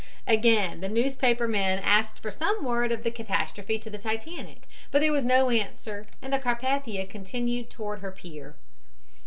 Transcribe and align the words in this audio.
Again 0.25 0.81
the 0.81 0.89
newspaper 0.89 1.47
men 1.47 1.77
asked 1.77 2.17
for 2.23 2.31
some 2.31 2.65
word 2.65 2.91
of 2.91 3.03
the 3.03 3.11
catastrophe 3.11 3.77
to 3.77 3.89
the 3.91 3.99
Titanic, 3.99 4.67
but 4.89 4.99
there 4.99 5.11
was 5.11 5.23
no 5.25 5.51
answer, 5.51 6.07
and 6.23 6.33
the 6.33 6.39
Carpathia 6.39 7.05
continued 7.07 7.69
toward 7.69 7.99
her 7.99 8.11
pier. 8.11 8.55